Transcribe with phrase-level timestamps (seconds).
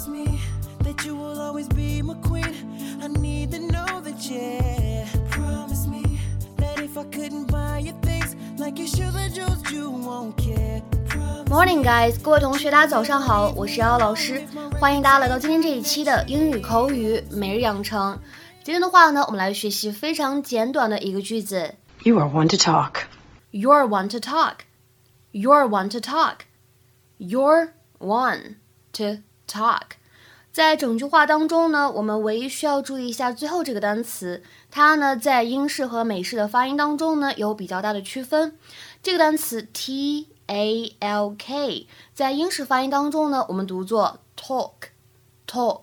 [0.00, 0.40] Promise me
[0.84, 2.54] that you will always be my queen.
[3.02, 5.06] I need to know that, yeah.
[5.28, 6.18] Promise me
[6.56, 10.80] that if I couldn't buy you things like your shoes or jewels, you won't care.
[11.50, 12.18] Morning, guys！
[12.22, 14.42] 各位同学，大家早上好，我是瑶瑶老师，
[14.80, 18.18] 欢迎大家来到今天这一期的英语口语每日养成。
[18.64, 21.74] 今天的话呢，我们来学习非常简短的一个句子。
[22.02, 23.02] You are one to talk.
[23.52, 24.60] You're one to talk.
[25.32, 26.46] You're one to talk.
[27.18, 28.56] You're one
[28.94, 29.18] to
[29.51, 29.97] talk.
[30.53, 38.57] 在整句话当中呢，我们唯一需要注意一下最后这个单词，它呢在英式和美式的发音当中呢有比较大的区分。
[39.01, 44.73] 这个单词 t a l k 在英式发音当中呢，我们读作 talk
[45.47, 45.81] talk，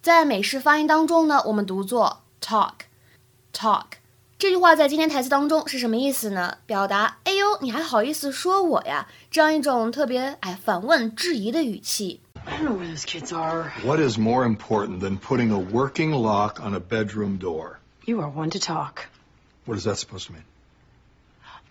[0.00, 2.74] 在美式发音当中呢，我们读作 talk
[3.52, 3.84] talk。
[4.38, 6.58] 这句话在今天台词当中是什么意思呢？
[6.66, 12.20] 表达“哎呦，你还好意思说我呀”这样一种特别哎反问、质疑的语气。
[12.46, 13.72] I don't know where those kids are.
[13.82, 17.78] What is more important than putting a working lock on a bedroom door?
[18.04, 19.06] You are one to talk.
[19.64, 20.44] What is that supposed to mean?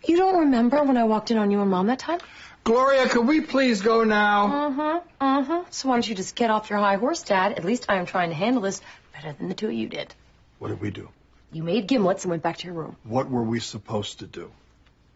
[0.05, 2.19] You don't remember when I walked in on you and Mom that time?
[2.63, 4.47] Gloria, could we please go now?
[4.47, 5.25] Mm-hmm.
[5.25, 5.61] Mm-hmm.
[5.69, 7.53] So why don't you just get off your high horse, Dad?
[7.53, 8.81] At least I am trying to handle this
[9.13, 10.13] better than the two of you did.
[10.59, 11.09] What did we do?
[11.51, 12.95] You made gimlets and went back to your room.
[13.03, 14.51] What were we supposed to do?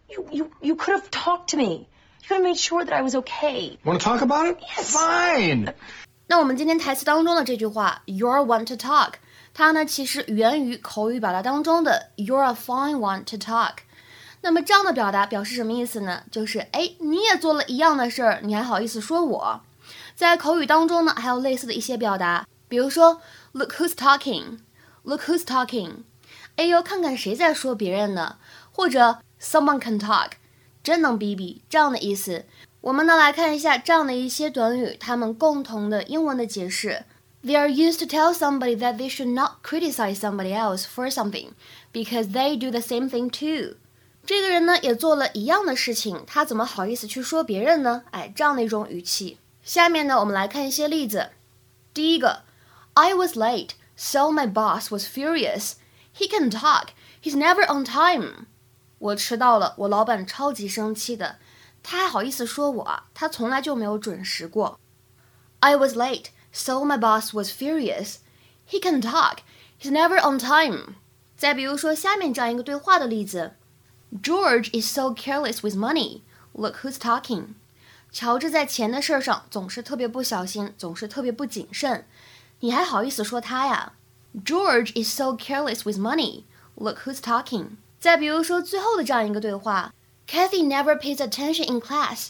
[0.10, 1.88] You you you could have talked to me.
[2.23, 3.79] You could have made sure that I was okay.
[3.85, 4.59] Want to talk about it?
[4.61, 4.93] Yes.
[4.93, 5.75] Fine.
[6.29, 9.15] 那我们今天台词当中的这句话 "You're one to talk"，
[9.53, 13.79] 它呢其实源于口语表达当中的 "You're a fine one to talk"。
[14.41, 16.23] 那么这样的表达表示什么意思呢？
[16.31, 19.61] 就是哎，你也做了一样的事儿，你还好意思说我？
[20.15, 23.21] 在口语当中呢，还有类似的一些表达，比如说
[23.53, 26.05] "Look who's talking"，"Look who's talking"，
[26.57, 28.37] 哎呦，看看谁在说别人呢？
[28.71, 30.31] 或者 "Someone can talk"，
[30.87, 32.45] 真能比比这样的意思。
[32.81, 37.05] 我们呢来看一下这样的一些短语，它们共同的英文的解释。
[37.45, 41.51] They are used to tell somebody that they should not criticize somebody else for something
[41.93, 43.77] because they do the same thing too。
[44.25, 48.05] 这个人呢也做了一样的事情，他怎么好意思去说别人呢？
[48.13, 49.39] 哎，这样的一种语气。
[49.65, 51.31] 下面呢，我们来看一些例子。
[51.93, 52.43] 第一个，
[52.95, 55.73] I was late, so my boss was furious.
[56.17, 56.91] He can talk.
[57.23, 58.47] He's never on time.
[58.99, 61.39] 我迟到了，我老板超级生气的。
[61.83, 63.05] 他还好意思说我啊？
[63.13, 64.79] 他从来就没有准时过。
[65.61, 68.17] I was late, so my boss was furious.
[68.69, 69.39] He can talk.
[69.81, 70.95] He's never on time.
[71.37, 73.55] 再比如说下面这样一个对话的例子：
[74.23, 76.21] George is so careless with money.
[76.53, 77.55] Look who's talking.
[78.13, 82.07] 乔治在钱的事儿上总是特别不小心，总是特别不谨慎。
[82.61, 83.95] 你还好意思说他呀？
[84.45, 86.45] George is so careless with money.
[86.77, 87.77] Look who's talking.
[88.01, 89.93] 再比如说最后的这样一个对话：
[90.29, 92.29] Kathy never pays attention in class.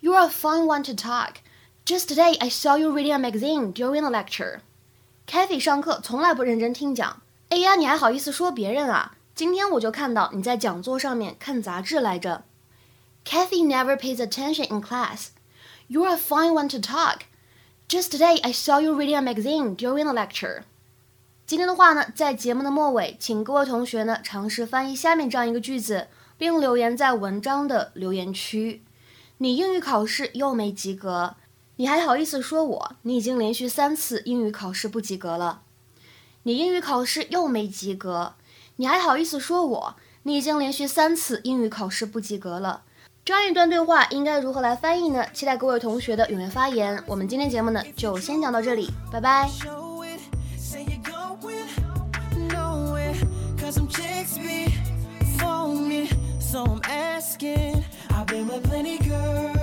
[0.00, 1.36] You're a fine one to talk.
[1.84, 4.60] Just today, I saw you reading a magazine during the lecture.
[5.26, 7.20] Kathy 上课从来不认真听讲。
[7.48, 9.12] 哎呀，你还好意思说别人啊？
[9.34, 12.44] 今天我就看到你在讲座上面看杂志来着。
[13.24, 15.28] Kathy never pays attention in class.
[15.88, 17.22] You're a fine one to talk.
[17.88, 20.64] Just today, I saw you reading a magazine during the lecture.
[21.45, 28.81] 今天的话呢，在节目的末尾，请各位同学呢尝试翻译下面这样一个句子，并留言在文章的留言区。
[29.39, 31.35] 你英语考试又没及格，
[31.75, 32.95] 你还好意思说我？
[33.01, 35.63] 你已经连续三次英语考试不及格了。
[36.43, 38.35] 你英语考试又没及格，
[38.77, 39.95] 你还好意思说我？
[40.23, 42.83] 你已经连续三次英语考试不及格了。
[43.25, 45.25] 这样一段对话应该如何来翻译呢？
[45.33, 47.03] 期待各位同学的踊跃发言。
[47.05, 49.82] 我们今天节目呢就先讲到这里，拜拜。
[56.53, 57.83] So I'm asking.
[58.11, 59.62] I've been with plenty girls,